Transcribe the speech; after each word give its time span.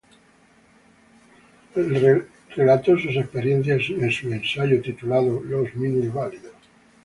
Él 1.75 2.25
relató 2.55 2.97
sus 2.97 3.15
experiencias 3.17 3.87
en 3.91 4.11
su 4.11 4.33
ensayo 4.33 4.81
titulado, 4.81 5.43
"Los 5.43 5.75
minusválidos". 5.75 6.53